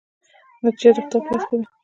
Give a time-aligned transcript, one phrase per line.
[0.63, 1.65] نتیجه د خدای په لاس کې ده؟